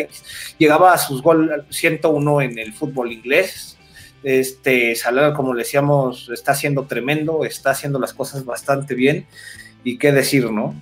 llegaba 0.58 0.94
a 0.94 0.98
sus 0.98 1.22
gol 1.22 1.66
101 1.70 2.42
en 2.42 2.60
el 2.60 2.74
fútbol 2.74 3.12
inglés. 3.12 3.78
Este 4.24 4.96
Salah, 4.96 5.34
como 5.34 5.56
decíamos, 5.56 6.30
está 6.34 6.52
haciendo 6.52 6.86
tremendo, 6.86 7.46
está 7.46 7.72
haciendo 7.72 8.00
las 8.00 8.14
cosas 8.14 8.46
bastante 8.46 8.96
bien. 8.96 9.26
Y 9.84 9.98
qué 9.98 10.12
decir, 10.12 10.52
¿no? 10.52 10.76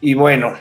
Y 0.00 0.14
bueno, 0.14 0.54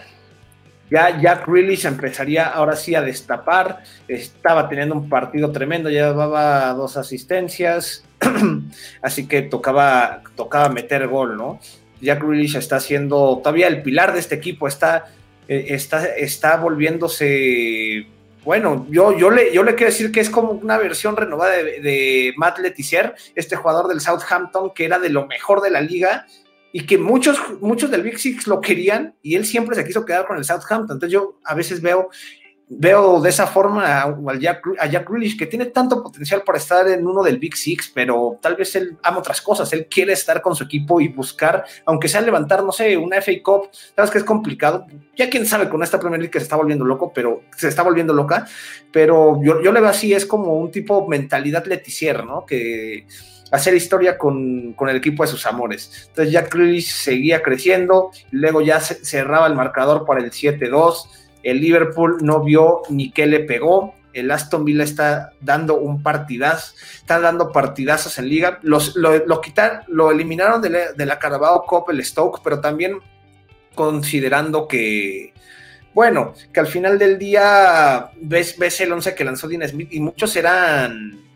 ya 0.92 1.22
Jack 1.22 1.48
se 1.78 1.88
empezaría 1.88 2.48
ahora 2.48 2.76
sí 2.76 2.94
a 2.96 3.02
destapar. 3.02 3.82
Estaba 4.10 4.68
teniendo 4.68 4.94
un 4.94 5.08
partido 5.08 5.52
tremendo, 5.54 5.90
llevaba 5.90 6.74
dos 6.74 6.98
asistencias, 6.98 8.04
así 9.02 9.26
que 9.26 9.42
tocaba, 9.42 10.22
tocaba 10.36 10.68
meter 10.68 11.08
gol, 11.08 11.38
¿no? 11.38 11.62
Jack 12.02 12.22
Grealish 12.22 12.58
está 12.58 12.82
siendo 12.82 13.38
todavía 13.38 13.68
el 13.68 13.82
pilar 13.82 14.12
de 14.12 14.20
este 14.20 14.36
equipo, 14.36 14.68
está, 14.68 15.06
eh, 15.48 15.68
está, 15.70 16.06
está 16.08 16.58
volviéndose. 16.58 18.08
Bueno, 18.44 18.86
yo, 18.90 19.18
yo, 19.18 19.30
le, 19.30 19.54
yo 19.54 19.64
le 19.64 19.76
quiero 19.76 19.94
decir 19.94 20.12
que 20.12 20.20
es 20.20 20.30
como 20.30 20.52
una 20.52 20.78
versión 20.78 21.16
renovada 21.16 21.54
de, 21.54 21.80
de 21.80 22.34
Matt 22.36 22.60
Letizier, 22.60 23.16
este 23.36 23.56
jugador 23.56 23.88
del 23.88 24.02
Southampton 24.02 24.74
que 24.74 24.86
era 24.86 25.00
de 25.00 25.10
lo 25.10 25.26
mejor 25.28 25.62
de 25.62 25.70
la 25.70 25.80
liga 25.80 26.26
y 26.74 26.86
que 26.86 26.98
muchos, 26.98 27.38
muchos 27.60 27.92
del 27.92 28.04
Big 28.04 28.18
Six 28.18 28.48
lo 28.48 28.62
querían 28.62 29.16
y 29.22 29.36
él 29.36 29.46
siempre 29.46 29.76
se 29.76 29.86
quiso 29.86 30.06
quedar 30.06 30.26
con 30.26 30.38
el 30.38 30.46
Southampton. 30.46 30.96
Entonces 30.96 31.12
yo 31.12 31.40
a 31.44 31.54
veces 31.54 31.82
veo, 31.82 32.10
veo 32.70 33.20
de 33.20 33.30
esa 33.30 33.46
forma 33.46 34.02
a, 34.02 34.40
Jack, 34.40 34.64
a 34.80 34.88
Jack 34.88 35.10
Grealish, 35.10 35.38
que 35.38 35.48
tiene 35.48 35.66
tanto 35.66 36.02
potencial 36.02 36.44
para 36.44 36.58
estar 36.58 36.88
en 36.88 37.06
uno 37.06 37.24
del 37.24 37.40
Big 37.40 37.58
Six, 37.58 37.92
pero 37.94 38.40
tal 38.42 38.56
vez 38.56 38.74
él 38.78 38.98
ama 39.04 39.20
otras 39.20 39.42
cosas, 39.42 39.72
él 39.74 39.88
quiere 39.88 40.14
estar 40.14 40.42
con 40.42 40.56
su 40.56 40.64
equipo 40.64 41.02
y 41.02 41.10
buscar, 41.10 41.66
aunque 41.86 42.08
sea 42.08 42.22
levantar, 42.22 42.64
no 42.64 42.72
sé, 42.72 42.96
una 42.96 43.22
FA 43.22 43.34
Cup, 43.44 43.70
sabes 43.94 44.10
que 44.10 44.20
es 44.20 44.24
complicado, 44.24 44.88
ya 45.18 45.30
quién 45.30 45.46
sabe 45.46 45.68
con 45.68 45.84
esta 45.84 46.00
Premier 46.00 46.22
League 46.22 46.32
que 46.32 46.40
se 46.40 46.44
está 46.44 46.56
volviendo 46.56 46.86
loco, 46.86 47.12
pero 47.14 47.42
se 47.58 47.68
está 47.68 47.84
volviendo 47.84 48.14
loca, 48.14 48.48
pero 48.94 49.42
yo, 49.44 49.62
yo 49.62 49.74
le 49.74 49.82
veo 49.82 49.90
así, 49.90 50.14
es 50.14 50.26
como 50.26 50.58
un 50.58 50.72
tipo 50.72 51.06
mentalidad 51.10 51.66
leticier, 51.66 52.24
¿no? 52.24 52.46
Que 52.46 53.06
hacer 53.52 53.76
historia 53.76 54.18
con, 54.18 54.74
con, 54.74 54.90
el 54.90 54.96
equipo 54.96 55.24
de 55.24 55.30
sus 55.30 55.46
amores. 55.46 56.08
Entonces 56.08 56.34
Jack 56.34 56.54
Grealish 56.54 56.94
seguía 56.94 57.42
creciendo, 57.42 58.12
luego 58.32 58.62
ya 58.62 58.80
cerraba 58.80 59.46
el 59.48 59.56
marcador 59.56 60.06
para 60.06 60.22
el 60.22 60.32
7-2, 60.32 61.08
el 61.44 61.60
Liverpool 61.60 62.18
no 62.22 62.44
vio 62.44 62.82
ni 62.90 63.12
qué 63.12 63.26
le 63.26 63.42
pegó. 63.42 63.96
El 64.14 64.30
Aston 64.30 64.66
Villa 64.66 64.84
está 64.84 65.32
dando 65.40 65.78
un 65.78 66.04
partidazo, 66.04 66.76
está 66.96 67.20
dando 67.20 67.52
partidazos 67.52 68.20
en 68.20 68.28
liga. 68.28 68.60
Los, 68.62 68.96
lo, 68.96 69.26
lo, 69.26 69.42
lo 69.88 70.12
eliminaron 70.12 70.62
de 70.62 70.70
la, 70.70 70.92
de 70.92 71.06
la 71.06 71.18
Carabao 71.18 71.66
Cup 71.66 71.90
el 71.90 72.04
Stoke, 72.04 72.42
pero 72.44 72.60
también 72.60 73.00
considerando 73.74 74.68
que, 74.68 75.34
bueno, 75.94 76.34
que 76.54 76.60
al 76.60 76.68
final 76.68 77.00
del 77.00 77.18
día 77.18 78.12
ves, 78.22 78.58
ves 78.58 78.82
el 78.82 78.92
11 78.92 79.16
que 79.16 79.24
lanzó 79.24 79.48
Dean 79.48 79.68
Smith 79.68 79.88
y 79.92 80.02
muchos 80.02 80.36
eran 80.36 81.31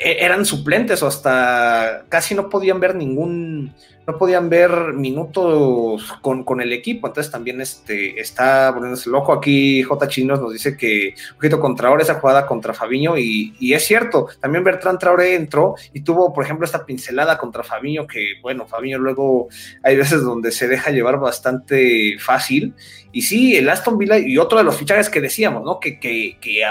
eran 0.00 0.44
suplentes 0.44 1.02
o 1.02 1.06
hasta 1.06 2.04
casi 2.08 2.34
no 2.34 2.48
podían 2.48 2.80
ver 2.80 2.94
ningún, 2.94 3.74
no 4.08 4.16
podían 4.16 4.48
ver 4.48 4.94
minutos 4.94 6.02
con, 6.22 6.60
el 6.62 6.72
equipo, 6.72 7.08
entonces 7.08 7.30
también 7.30 7.60
este, 7.60 8.18
está 8.18 8.72
poniéndose 8.72 9.10
el 9.10 9.14
ojo 9.14 9.34
aquí, 9.34 9.82
J. 9.82 10.08
Chinos 10.08 10.40
nos 10.40 10.50
dice 10.50 10.78
que 10.78 11.14
un 11.32 11.34
poquito 11.36 11.60
contra 11.60 11.90
ahora 11.90 12.02
esa 12.02 12.14
jugada 12.14 12.46
contra 12.46 12.72
Fabiño 12.72 13.18
y, 13.18 13.54
es 13.60 13.84
cierto, 13.84 14.28
también 14.40 14.64
Bertrand 14.64 14.98
Traoré 14.98 15.34
entró 15.34 15.74
y 15.92 16.00
tuvo 16.00 16.32
por 16.32 16.42
ejemplo 16.42 16.64
esta 16.64 16.86
pincelada 16.86 17.36
contra 17.36 17.62
Fabiño 17.62 18.06
que 18.06 18.36
bueno, 18.40 18.66
Fabiño 18.66 18.96
luego 18.96 19.48
hay 19.82 19.96
veces 19.96 20.22
donde 20.22 20.52
se 20.52 20.68
deja 20.68 20.90
llevar 20.90 21.20
bastante 21.20 22.16
fácil 22.18 22.72
y 23.12 23.22
sí, 23.22 23.56
el 23.56 23.68
Aston 23.68 23.98
Villa 23.98 24.16
y 24.16 24.38
otro 24.38 24.56
de 24.56 24.64
los 24.64 24.76
fichajes 24.76 25.10
que 25.10 25.20
decíamos, 25.20 25.64
¿no? 25.64 25.80
Que, 25.80 26.00
que, 26.00 26.38
que, 26.40 26.62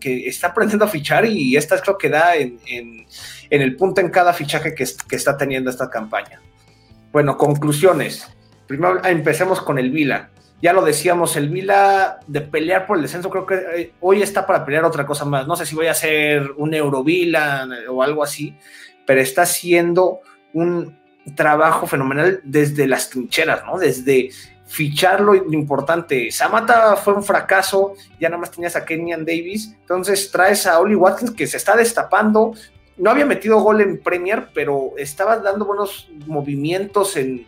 que 0.00 0.28
está 0.28 0.48
aprendiendo 0.48 0.84
a 0.84 0.88
fichar 0.88 1.26
y 1.26 1.56
esta 1.56 1.76
es 1.76 1.80
creo 1.82 1.96
que 1.96 2.08
da 2.08 2.34
en, 2.34 2.58
en, 2.66 3.06
en 3.50 3.62
el 3.62 3.76
punto 3.76 4.00
en 4.00 4.10
cada 4.10 4.32
fichaje 4.32 4.74
que 4.74 5.16
está 5.16 5.36
teniendo 5.36 5.70
esta 5.70 5.88
campaña. 5.88 6.40
Bueno, 7.12 7.36
conclusiones. 7.36 8.26
Primero 8.66 9.04
empecemos 9.04 9.60
con 9.60 9.78
el 9.78 9.90
Vila. 9.90 10.30
Ya 10.62 10.72
lo 10.72 10.82
decíamos, 10.82 11.36
el 11.36 11.50
Vila 11.50 12.20
de 12.26 12.40
pelear 12.40 12.86
por 12.86 12.96
el 12.96 13.02
descenso, 13.02 13.28
creo 13.28 13.44
que 13.44 13.54
eh, 13.54 13.92
hoy 14.00 14.22
está 14.22 14.46
para 14.46 14.64
pelear 14.64 14.84
otra 14.84 15.04
cosa 15.04 15.24
más. 15.26 15.46
No 15.46 15.54
sé 15.54 15.66
si 15.66 15.74
voy 15.74 15.88
a 15.88 15.90
hacer 15.90 16.52
un 16.56 16.72
Eurovila 16.72 17.68
o 17.90 18.02
algo 18.02 18.22
así, 18.22 18.56
pero 19.04 19.20
está 19.20 19.42
haciendo 19.42 20.20
un 20.54 20.96
trabajo 21.34 21.86
fenomenal 21.86 22.40
desde 22.44 22.86
las 22.86 23.10
trincheras, 23.10 23.62
¿no? 23.66 23.76
Desde 23.76 24.30
fichar 24.66 25.20
lo 25.20 25.34
importante. 25.34 26.30
Samata 26.30 26.96
fue 26.96 27.12
un 27.12 27.22
fracaso, 27.22 27.92
ya 28.18 28.30
nada 28.30 28.40
más 28.40 28.52
tenías 28.52 28.74
a 28.74 28.86
Kenyan 28.86 29.26
Davis, 29.26 29.76
entonces 29.80 30.30
traes 30.30 30.66
a 30.66 30.80
Oli 30.80 30.94
Watkins 30.94 31.32
que 31.32 31.46
se 31.46 31.58
está 31.58 31.76
destapando, 31.76 32.54
no 32.96 33.10
había 33.10 33.26
metido 33.26 33.60
gol 33.60 33.80
en 33.80 33.98
Premier, 33.98 34.48
pero 34.54 34.92
estaba 34.96 35.38
dando 35.38 35.64
buenos 35.64 36.08
movimientos 36.26 37.16
en, 37.16 37.46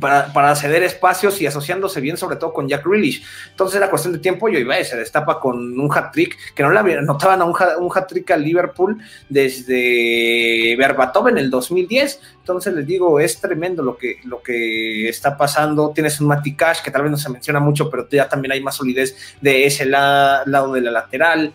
para, 0.00 0.32
para, 0.32 0.54
ceder 0.56 0.82
espacios 0.82 1.40
y 1.40 1.46
asociándose 1.46 2.00
bien, 2.00 2.16
sobre 2.16 2.36
todo 2.36 2.52
con 2.52 2.68
Jack 2.68 2.86
Grealish. 2.86 3.24
Entonces 3.50 3.76
era 3.76 3.90
cuestión 3.90 4.14
de 4.14 4.20
tiempo 4.20 4.48
y 4.48 4.56
hoy 4.56 4.84
se 4.84 4.96
destapa 4.96 5.40
con 5.40 5.78
un 5.78 5.90
hat-trick, 5.92 6.54
que 6.54 6.62
no 6.62 6.70
le 6.70 6.98
anotaban 6.98 7.42
a 7.42 7.44
un, 7.44 7.90
hat-trick 7.94 8.30
al 8.30 8.42
Liverpool 8.42 8.98
desde 9.28 10.74
Berbatov 10.76 11.28
en 11.28 11.38
el 11.38 11.50
2010. 11.50 12.20
Entonces 12.38 12.72
les 12.74 12.86
digo, 12.86 13.20
es 13.20 13.40
tremendo 13.40 13.82
lo 13.82 13.96
que, 13.96 14.20
lo 14.24 14.42
que 14.42 15.08
está 15.08 15.36
pasando. 15.36 15.90
Tienes 15.90 16.20
un 16.20 16.28
Mati 16.28 16.54
Cash, 16.54 16.82
que 16.82 16.90
tal 16.90 17.02
vez 17.02 17.10
no 17.10 17.18
se 17.18 17.28
menciona 17.28 17.60
mucho, 17.60 17.90
pero 17.90 18.08
ya 18.08 18.28
también 18.28 18.52
hay 18.52 18.62
más 18.62 18.76
solidez 18.76 19.36
de 19.40 19.66
ese 19.66 19.84
lado 19.84 20.72
de 20.72 20.80
la 20.80 20.90
lateral 20.90 21.52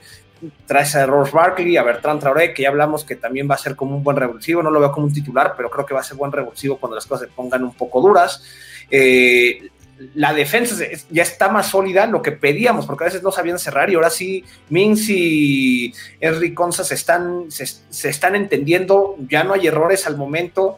traes 0.65 0.96
a 0.96 1.06
Ross 1.06 1.32
Barkley, 1.32 1.77
a 1.77 1.84
Bertrand 1.84 2.20
Traoré, 2.20 2.53
que 2.53 2.63
ya 2.63 2.70
hablamos 2.70 3.03
que 3.03 3.15
también 3.15 3.50
va 3.50 3.56
a 3.56 3.58
ser 3.58 3.75
como 3.75 3.96
un 3.96 4.03
buen 4.03 4.17
revulsivo, 4.17 4.63
no 4.63 4.72
lo 4.72 4.79
veo 4.79 4.91
como 4.91 5.08
un 5.08 5.13
titular, 5.13 5.53
pero 5.56 5.70
creo 5.70 5.86
que 5.86 5.94
va 5.94 6.01
a 6.01 6.03
ser 6.03 6.17
buen 6.17 6.32
revulsivo 6.32 6.77
cuando 6.77 6.96
las 6.96 7.06
cosas 7.06 7.27
se 7.27 7.34
pongan 7.34 7.63
un 7.63 7.74
poco 7.74 8.01
duras. 8.01 8.44
Eh, 8.89 9.70
la 10.13 10.34
defensa 10.34 10.75
ya 11.10 11.24
está 11.24 11.50
más 11.50 11.67
sólida, 11.67 12.06
lo 12.06 12.22
que 12.22 12.32
pedíamos, 12.32 12.86
porque 12.86 13.06
a 13.06 13.08
veces 13.08 13.24
no 13.24 13.32
sabían 13.32 13.58
cerrar 13.58 13.89
y 13.89 13.96
ahora 13.96 14.10
sí, 14.10 14.44
Mins 14.70 15.10
y 15.10 15.94
Henry 16.20 16.53
Conza 16.53 16.84
se 16.84 16.94
están, 16.94 17.46
se, 17.50 18.10
están 18.10 18.36
entendiendo, 18.36 19.15
ya 19.27 19.44
no 19.44 19.53
hay 19.53 19.67
errores 19.67 20.06
al 20.06 20.15
momento 20.15 20.77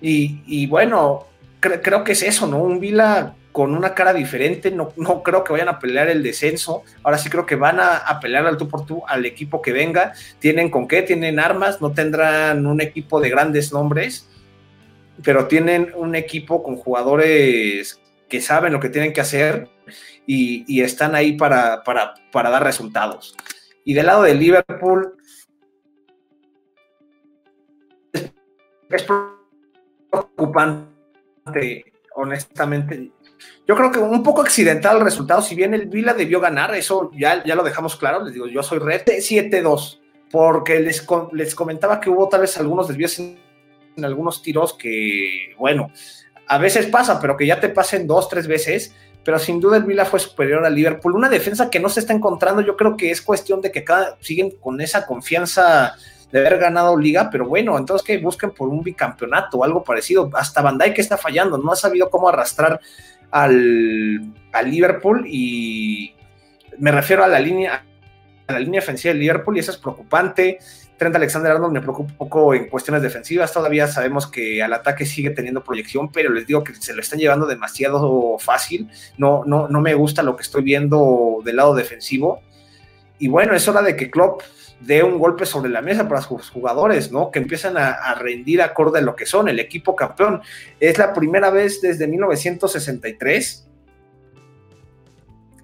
y, 0.00 0.66
bueno, 0.66 1.26
creo 1.60 2.04
que 2.04 2.12
es 2.12 2.22
eso, 2.22 2.46
¿no? 2.46 2.58
Un 2.58 2.80
Vila 2.80 3.34
con 3.56 3.74
una 3.74 3.94
cara 3.94 4.12
diferente, 4.12 4.70
no, 4.70 4.92
no 4.98 5.22
creo 5.22 5.42
que 5.42 5.54
vayan 5.54 5.70
a 5.70 5.78
pelear 5.78 6.10
el 6.10 6.22
descenso, 6.22 6.82
ahora 7.02 7.16
sí 7.16 7.30
creo 7.30 7.46
que 7.46 7.56
van 7.56 7.80
a, 7.80 8.20
pelear 8.20 8.46
al 8.46 8.58
tú 8.58 8.68
por 8.68 8.84
tú 8.84 9.02
al 9.08 9.24
equipo 9.24 9.62
que 9.62 9.72
venga, 9.72 10.12
tienen 10.40 10.68
con 10.68 10.86
qué, 10.86 11.00
tienen 11.00 11.38
armas, 11.38 11.80
no 11.80 11.90
tendrán 11.92 12.66
un 12.66 12.82
equipo 12.82 13.18
de 13.18 13.30
grandes 13.30 13.72
nombres, 13.72 14.28
pero 15.24 15.46
tienen 15.46 15.90
un 15.94 16.14
equipo 16.16 16.62
con 16.62 16.76
jugadores 16.76 17.98
que 18.28 18.42
saben 18.42 18.74
lo 18.74 18.80
que 18.80 18.90
tienen 18.90 19.14
que 19.14 19.22
hacer 19.22 19.70
y, 20.26 20.82
están 20.82 21.14
ahí 21.14 21.32
para, 21.32 21.82
para, 21.82 22.12
para 22.30 22.50
dar 22.50 22.62
resultados. 22.62 23.34
Y 23.86 23.94
del 23.94 24.04
lado 24.04 24.24
de 24.24 24.34
Liverpool, 24.34 25.16
es 28.90 29.06
preocupante, 30.10 31.90
honestamente. 32.14 33.12
Yo 33.66 33.74
creo 33.74 33.90
que 33.90 33.98
un 33.98 34.22
poco 34.22 34.42
accidental 34.42 34.98
el 34.98 35.04
resultado, 35.04 35.42
si 35.42 35.54
bien 35.54 35.74
el 35.74 35.86
Vila 35.86 36.14
debió 36.14 36.40
ganar, 36.40 36.74
eso 36.74 37.10
ya, 37.16 37.42
ya 37.44 37.54
lo 37.54 37.64
dejamos 37.64 37.96
claro, 37.96 38.24
les 38.24 38.34
digo, 38.34 38.46
yo 38.46 38.62
soy 38.62 38.78
red 38.78 39.02
7-2, 39.02 40.00
porque 40.30 40.80
les, 40.80 41.06
les 41.32 41.54
comentaba 41.54 42.00
que 42.00 42.10
hubo 42.10 42.28
tal 42.28 42.42
vez 42.42 42.56
algunos 42.58 42.88
desvíos 42.88 43.18
en, 43.18 43.38
algunos 44.02 44.42
tiros 44.42 44.74
que, 44.74 45.54
bueno, 45.58 45.90
a 46.46 46.58
veces 46.58 46.86
pasa, 46.86 47.20
pero 47.20 47.36
que 47.36 47.46
ya 47.46 47.58
te 47.58 47.68
pasen 47.68 48.06
dos, 48.06 48.28
tres 48.28 48.46
veces, 48.46 48.94
pero 49.24 49.38
sin 49.38 49.58
duda 49.58 49.78
el 49.78 49.84
Vila 49.84 50.04
fue 50.04 50.20
superior 50.20 50.64
al 50.64 50.74
Liverpool. 50.74 51.16
Una 51.16 51.28
defensa 51.28 51.68
que 51.70 51.80
no 51.80 51.88
se 51.88 52.00
está 52.00 52.12
encontrando, 52.12 52.60
yo 52.60 52.76
creo 52.76 52.96
que 52.96 53.10
es 53.10 53.20
cuestión 53.20 53.60
de 53.60 53.72
que 53.72 53.82
cada, 53.82 54.16
siguen 54.20 54.52
con 54.60 54.80
esa 54.80 55.06
confianza 55.06 55.96
de 56.32 56.38
haber 56.40 56.58
ganado 56.58 56.96
liga, 56.96 57.28
pero 57.30 57.46
bueno, 57.46 57.78
entonces 57.78 58.06
que 58.06 58.18
busquen 58.18 58.50
por 58.50 58.68
un 58.68 58.82
bicampeonato 58.82 59.58
o 59.58 59.64
algo 59.64 59.82
parecido. 59.84 60.30
Hasta 60.34 60.62
Bandai 60.62 60.92
que 60.92 61.00
está 61.00 61.16
fallando, 61.16 61.58
no 61.58 61.72
ha 61.72 61.76
sabido 61.76 62.10
cómo 62.10 62.28
arrastrar 62.28 62.80
al, 63.30 64.32
Liverpool 64.64 65.26
y 65.26 66.14
me 66.78 66.90
refiero 66.90 67.22
a 67.22 67.28
la 67.28 67.38
línea 67.38 67.84
a 68.46 68.52
la 68.52 68.60
línea 68.60 68.80
defensiva 68.80 69.12
del 69.12 69.20
Liverpool 69.20 69.56
y 69.56 69.60
eso 69.60 69.70
es 69.70 69.76
preocupante. 69.76 70.58
Trent 70.96 71.14
Alexander 71.14 71.52
Arnold 71.52 71.74
me 71.74 71.80
preocupa 71.82 72.12
un 72.12 72.16
poco 72.16 72.54
en 72.54 72.68
cuestiones 72.68 73.02
defensivas. 73.02 73.52
Todavía 73.52 73.86
sabemos 73.86 74.26
que 74.26 74.62
al 74.62 74.72
ataque 74.72 75.04
sigue 75.04 75.30
teniendo 75.30 75.62
proyección, 75.62 76.10
pero 76.10 76.30
les 76.30 76.46
digo 76.46 76.64
que 76.64 76.74
se 76.74 76.94
lo 76.94 77.02
están 77.02 77.18
llevando 77.18 77.46
demasiado 77.46 78.38
fácil. 78.38 78.88
No, 79.18 79.44
no, 79.44 79.68
no 79.68 79.80
me 79.80 79.94
gusta 79.94 80.22
lo 80.22 80.36
que 80.36 80.42
estoy 80.42 80.62
viendo 80.62 81.42
del 81.44 81.56
lado 81.56 81.74
defensivo. 81.74 82.40
Y 83.18 83.28
bueno, 83.28 83.54
es 83.54 83.66
hora 83.68 83.82
de 83.82 83.96
que 83.96 84.10
Klopp 84.10 84.42
dé 84.80 85.02
un 85.02 85.18
golpe 85.18 85.46
sobre 85.46 85.70
la 85.70 85.80
mesa 85.82 86.08
para 86.08 86.20
sus 86.22 86.50
jugadores, 86.50 87.10
¿no? 87.10 87.30
Que 87.30 87.38
empiezan 87.38 87.76
a, 87.76 88.14
rendir 88.14 88.62
acorde 88.62 88.98
a 88.98 89.02
lo 89.02 89.16
que 89.16 89.26
son, 89.26 89.48
el 89.48 89.58
equipo 89.58 89.96
campeón. 89.96 90.42
Es 90.80 90.98
la 90.98 91.12
primera 91.12 91.50
vez 91.50 91.80
desde 91.80 92.06
1963, 92.06 93.68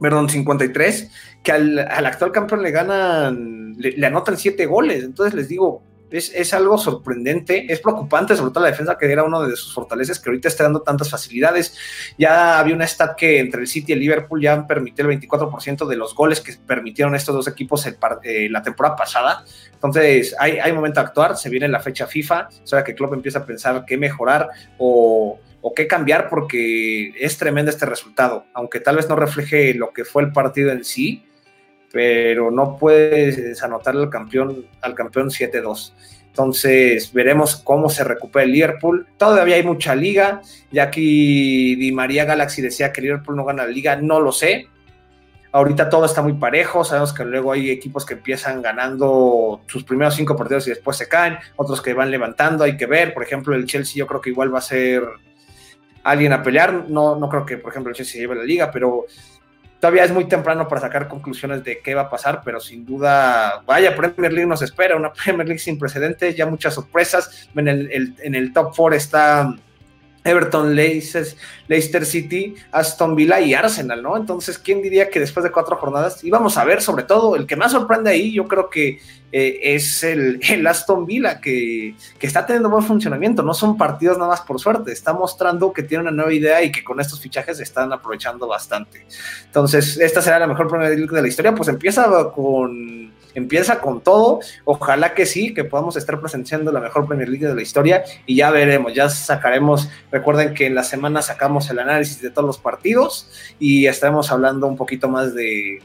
perdón, 0.01 0.29
53, 0.29 1.11
que 1.43 1.53
al, 1.53 1.79
actual 1.79 2.33
campeón 2.33 2.63
le 2.63 2.71
ganan, 2.71 3.75
le 3.79 4.07
anotan 4.07 4.37
siete 4.37 4.67
goles. 4.67 5.05
Entonces 5.05 5.35
les 5.35 5.49
digo, 5.49 5.83
es, 6.13 6.55
algo 6.55 6.79
sorprendente, 6.79 7.73
es 7.73 7.81
preocupante, 7.81 8.37
sobre 8.37 8.53
todo 8.53 8.65
la 8.65 8.71
defensa, 8.71 8.97
que 8.99 9.11
era 9.11 9.25
uno 9.25 9.43
de 9.43 9.57
sus 9.57 9.73
fortalezas, 9.73 10.21
que 10.21 10.31
ahorita 10.31 10.49
está 10.49 10.65
dando 10.65 10.83
tantas 10.83 11.11
facilidades. 11.11 11.77
Ya 12.19 12.59
había 12.59 12.75
una 12.75 12.87
stat 12.87 13.17
que 13.17 13.41
entre 13.41 13.63
el 13.63 13.67
City 13.67 13.93
y 13.93 13.95
el 13.95 14.01
Liverpool 14.01 14.41
ya 14.41 14.53
han 14.53 14.67
permitido 14.67 15.11
el 15.11 15.21
24% 15.21 15.87
de 15.87 15.97
los 15.97 16.15
goles 16.15 16.41
que 16.41 16.53
permitieron 16.55 17.15
estos 17.15 17.35
dos 17.35 17.49
equipos 17.49 17.87
eh, 17.87 18.49
la 18.51 18.63
temporada 18.63 18.97
pasada. 18.97 19.45
Entonces, 19.73 20.35
hay, 20.39 20.59
hay 20.59 20.73
momento 20.73 21.01
de 21.01 21.07
actuar, 21.07 21.37
se 21.37 21.49
viene 21.49 21.69
la 21.69 21.81
fecha 21.81 22.07
FIFA, 22.07 22.49
o 22.63 22.67
sea 22.67 22.85
que 22.85 22.95
Klopp 22.95 23.15
empieza 23.15 23.41
a 23.41 23.47
pensar 23.47 23.85
qué 23.87 23.97
mejorar 23.97 24.49
o 24.79 25.41
qué 25.75 25.87
cambiar 25.87 26.29
porque 26.29 27.13
es 27.19 27.39
tremendo 27.39 27.71
este 27.71 27.87
resultado, 27.87 28.47
aunque 28.53 28.81
tal 28.81 28.97
vez 28.97 29.09
no 29.09 29.17
refleje 29.17 29.75
lo 29.75 29.93
que 29.93 30.05
fue 30.05 30.23
el 30.23 30.33
partido 30.33 30.71
en 30.71 30.85
sí, 30.85 31.27
pero 31.93 32.51
no 32.51 32.77
puedes 32.79 33.63
anotar 33.63 33.95
al 33.95 34.09
campeón, 34.09 34.67
al 34.81 34.95
campeón 34.95 35.29
7-2. 35.29 35.93
Entonces 36.27 37.13
veremos 37.13 37.57
cómo 37.57 37.91
se 37.91 38.05
recupera 38.05 38.45
el 38.45 38.53
Liverpool. 38.53 39.07
Todavía 39.19 39.57
hay 39.57 39.63
mucha 39.63 39.95
liga. 39.95 40.41
Ya 40.71 40.85
aquí 40.85 41.77
Di 41.77 41.93
María 41.93 42.25
Galaxy 42.25 42.63
decía 42.63 42.91
que 42.91 43.03
Liverpool 43.03 43.37
no 43.37 43.45
gana 43.45 43.65
la 43.65 43.71
liga. 43.71 43.97
No 43.97 44.19
lo 44.19 44.33
sé. 44.33 44.69
Ahorita 45.55 45.91
todo 45.91 46.07
está 46.07 46.23
muy 46.23 46.33
parejo, 46.33 46.83
sabemos 46.83 47.13
que 47.13 47.27
luego 47.27 47.53
hay 47.53 47.71
equipos 47.71 48.07
que 48.07 48.15
empiezan 48.15 48.63
ganando 48.63 49.61
sus 49.67 49.85
primeros 49.85 50.15
cinco 50.15 50.35
partidos 50.35 50.67
y 50.67 50.71
después 50.71 50.97
se 50.97 51.09
caen, 51.09 51.37
otros 51.57 51.83
que 51.83 51.93
van 51.93 52.11
levantando, 52.11 52.65
hay 52.65 52.75
que 52.75 52.87
ver, 52.87 53.13
por 53.13 53.23
ejemplo, 53.23 53.55
el 53.55 53.67
Chelsea 53.67 53.99
yo 53.99 54.07
creo 54.07 54.23
que 54.23 54.31
igual 54.31 54.55
va 54.55 54.61
a 54.61 54.63
ser 54.63 55.03
alguien 56.05 56.33
a 56.33 56.43
pelear, 56.43 56.89
no, 56.89 57.17
no 57.17 57.29
creo 57.29 57.45
que, 57.45 57.59
por 57.59 57.71
ejemplo, 57.71 57.91
el 57.91 57.97
Chelsea 57.97 58.19
lleve 58.19 58.35
la 58.35 58.45
liga, 58.45 58.71
pero 58.71 59.05
todavía 59.83 60.05
es 60.05 60.13
muy 60.13 60.27
temprano 60.27 60.69
para 60.69 60.81
sacar 60.81 61.09
conclusiones 61.09 61.65
de 61.65 61.81
qué 61.81 61.97
va 61.97 62.03
a 62.03 62.09
pasar, 62.09 62.43
pero 62.45 62.61
sin 62.61 62.87
duda, 62.87 63.65
vaya, 63.67 63.97
Premier 63.97 64.33
League 64.33 64.47
nos 64.47 64.63
espera, 64.63 64.95
una 64.95 65.13
Premier 65.25 65.45
League 65.45 65.59
sin 65.59 65.77
precedentes, 65.77 66.37
ya 66.37 66.47
muchas 66.47 66.75
sorpresas, 66.75 67.49
en 67.57 67.67
el, 67.67 68.15
en 68.23 68.35
el 68.37 68.53
top 68.53 68.73
4 68.77 68.97
está 68.97 69.57
Everton, 70.23 70.77
Leicester 70.77 72.07
City, 72.07 72.55
Aston 72.71 73.17
Villa 73.17 73.41
y 73.41 73.55
Arsenal, 73.55 74.01
¿no? 74.05 74.17
Entonces, 74.17 74.57
¿quién 74.57 74.83
diría 74.83 75.11
que 75.11 75.19
después 75.19 75.43
de 75.43 75.51
cuatro 75.51 75.77
jornadas 75.77 76.23
íbamos 76.23 76.57
a 76.59 76.65
ver, 76.65 76.81
sobre 76.81 77.03
todo, 77.03 77.35
el 77.35 77.49
que 77.49 77.57
más 77.57 77.73
sorprende 77.73 78.11
ahí, 78.11 78.33
yo 78.33 78.47
creo 78.47 78.71
que 78.71 79.01
eh, 79.33 79.75
es 79.75 80.05
el, 80.05 80.41
Aston 80.67 81.07
Villa, 81.07 81.41
que, 81.41 81.97
que, 82.19 82.27
está 82.27 82.45
teniendo 82.45 82.69
buen 82.69 82.85
funcionamiento, 82.85 83.43
no 83.43 83.55
son 83.55 83.79
partidos 83.79 84.19
nada 84.19 84.31
más 84.31 84.43
por 84.43 84.61
suerte, 84.61 84.93
está 84.93 85.15
mostrando 85.15 85.73
que 85.73 85.83
tiene 85.83 86.03
una 86.03 86.11
nueva 86.11 86.33
idea 86.33 86.63
y 86.63 86.71
que 86.71 86.85
con 86.85 87.01
estos 87.01 87.19
fichajes 87.19 87.59
están 87.59 87.93
aprovechando 87.93 88.47
bastante. 88.47 89.07
Entonces, 89.47 89.99
esta 89.99 90.21
será 90.21 90.39
la 90.39 90.47
mejor 90.47 90.69
Premier 90.69 90.91
League 90.91 91.15
de 91.15 91.23
la 91.23 91.29
historia, 91.29 91.55
pues 91.55 91.69
empieza 91.69 92.07
con 92.35 93.13
empieza 93.35 93.81
con 93.81 94.03
todo. 94.03 94.41
Ojalá 94.65 95.15
que 95.15 95.27
sí, 95.27 95.55
que 95.55 95.65
podamos 95.65 95.97
estar 95.97 96.21
presenciando 96.21 96.71
la 96.73 96.81
mejor 96.81 97.07
Premier 97.07 97.29
League 97.29 97.47
de 97.47 97.55
la 97.55 97.63
historia 97.63 98.05
y 98.27 98.37
ya 98.37 98.51
veremos, 98.51 98.93
ya 98.95 99.09
sacaremos. 99.09 99.89
Recuerden 100.11 100.55
que 100.55 100.67
en 100.67 100.75
la 100.75 100.85
semana 100.85 101.23
sacamos 101.23 101.71
el 101.71 101.79
análisis 101.79 102.21
de 102.21 102.31
todos 102.31 102.47
los 102.47 102.59
partidos 102.59 103.31
y 103.59 103.87
estaremos 103.87 104.31
hablando 104.31 104.67
un 104.67 104.77
poquito 104.77 105.09
más 105.09 105.35
de, 105.35 105.81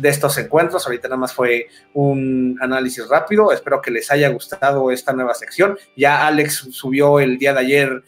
de 0.00 0.08
estos 0.08 0.36
encuentros. 0.38 0.86
Ahorita 0.86 1.08
nada 1.08 1.18
más 1.18 1.32
fue 1.32 1.68
un 1.94 2.58
análisis 2.60 3.08
rápido. 3.08 3.52
Espero 3.52 3.80
que 3.80 3.90
les 3.90 4.10
haya 4.10 4.28
gustado 4.28 4.90
esta 4.90 5.12
nueva 5.12 5.34
sección. 5.34 5.78
Ya 5.96 6.26
Alex 6.26 6.68
subió 6.72 7.20
el 7.20 7.38
día 7.38 7.52
de 7.52 7.60
ayer 7.60 8.02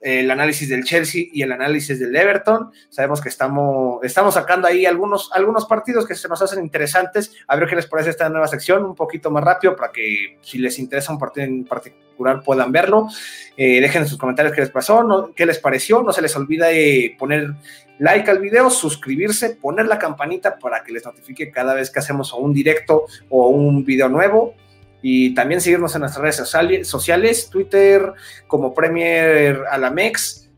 el 0.00 0.30
análisis 0.30 0.68
del 0.68 0.84
Chelsea 0.84 1.24
y 1.32 1.42
el 1.42 1.52
análisis 1.52 1.98
del 1.98 2.14
Everton. 2.14 2.70
Sabemos 2.88 3.20
que 3.20 3.28
estamos, 3.28 4.02
estamos 4.04 4.34
sacando 4.34 4.68
ahí 4.68 4.86
algunos, 4.86 5.30
algunos 5.32 5.66
partidos 5.66 6.06
que 6.06 6.14
se 6.14 6.28
nos 6.28 6.40
hacen 6.40 6.62
interesantes. 6.62 7.32
A 7.46 7.56
ver 7.56 7.68
qué 7.68 7.76
les 7.76 7.86
parece 7.86 8.10
esta 8.10 8.28
nueva 8.28 8.48
sección, 8.48 8.84
un 8.84 8.94
poquito 8.94 9.30
más 9.30 9.44
rápido 9.44 9.74
para 9.76 9.92
que 9.92 10.38
si 10.40 10.58
les 10.58 10.78
interesa 10.78 11.12
un 11.12 11.18
partido 11.18 11.46
en 11.46 11.64
particular 11.64 12.42
puedan 12.44 12.72
verlo. 12.72 13.08
Eh, 13.56 13.80
dejen 13.80 14.02
en 14.02 14.08
sus 14.08 14.18
comentarios 14.18 14.54
qué 14.54 14.60
les 14.60 14.70
pasó, 14.70 15.32
qué 15.34 15.46
les 15.46 15.58
pareció. 15.58 16.02
No 16.02 16.12
se 16.12 16.22
les 16.22 16.34
olvide 16.36 17.16
poner 17.18 17.54
like 17.98 18.30
al 18.30 18.38
video, 18.38 18.70
suscribirse, 18.70 19.56
poner 19.56 19.86
la 19.86 19.98
campanita 19.98 20.58
para 20.58 20.84
que 20.84 20.92
les 20.92 21.04
notifique 21.04 21.50
cada 21.50 21.74
vez 21.74 21.90
que 21.90 21.98
hacemos 21.98 22.32
un 22.32 22.52
directo 22.52 23.06
o 23.28 23.48
un 23.48 23.84
video 23.84 24.08
nuevo 24.08 24.54
y 25.02 25.34
también 25.34 25.60
seguirnos 25.60 25.94
en 25.94 26.00
nuestras 26.02 26.22
redes 26.22 26.86
sociales, 26.86 27.50
Twitter 27.50 28.12
como 28.46 28.74
Premier 28.74 29.64
Alamex, 29.70 30.50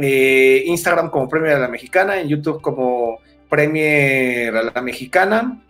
eh, 0.00 0.62
Instagram 0.66 1.10
como 1.10 1.28
Premier 1.28 1.56
a 1.56 1.60
la 1.60 1.68
Mexicana, 1.68 2.20
en 2.20 2.28
YouTube 2.28 2.60
como 2.60 3.18
Premier 3.48 4.54
a 4.56 4.62
la 4.62 4.80
Mexicana 4.82 5.62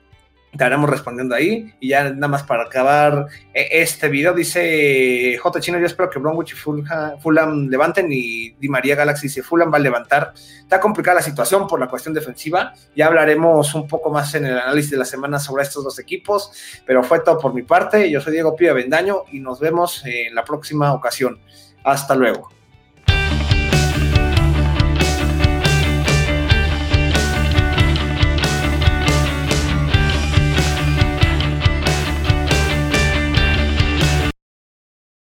estaremos 0.59 0.91
respondiendo 0.91 1.37
ahí. 1.37 1.73
Y 1.79 1.89
ya 1.91 2.11
nada 2.11 2.27
más 2.27 2.43
para 2.43 2.65
acabar 2.65 3.27
eh, 3.55 3.69
este 3.71 4.09
video, 4.09 4.35
dice 4.35 5.39
J. 5.41 5.61
Chino, 5.61 5.79
yo 5.79 5.87
espero 5.87 6.11
que 6.11 6.19
Bromwich 6.19 6.53
y 6.53 6.57
Fulham, 6.57 7.69
levanten 7.69 8.09
y 8.11 8.51
Di 8.59 8.69
María 8.69 8.97
Galaxy 8.97 9.29
dice 9.29 9.43
Fulham 9.43 9.73
va 9.73 9.77
a 9.77 9.81
levantar. 9.81 10.33
Está 10.35 10.81
complicada 10.81 11.17
la 11.17 11.23
situación 11.23 11.69
por 11.69 11.79
la 11.79 11.87
cuestión 11.87 12.13
defensiva. 12.13 12.75
Ya 12.97 13.07
hablaremos 13.07 13.73
un 13.75 13.87
poco 13.87 14.11
más 14.11 14.35
en 14.35 14.47
el 14.47 14.59
análisis 14.59 14.91
de 14.91 14.99
la 14.99 15.05
semana 15.05 15.39
sobre 15.39 15.63
estos 15.63 15.85
dos 15.85 15.99
equipos, 16.01 16.51
pero 16.85 17.05
fue 17.05 17.21
todo 17.21 17.39
por 17.39 17.55
mi 17.55 17.63
parte. 17.63 18.11
Yo 18.11 18.21
soy 18.21 18.33
Diego 18.33 18.57
Pío 18.57 18.75
Bendaño 18.75 19.25
y 19.31 19.39
nos 19.39 19.61
vemos 19.61 20.05
en 20.05 20.35
la 20.35 20.45
próxima 20.45 20.93
ocasión. 20.93 21.41
Hasta 21.85 22.17
luego. 22.17 22.58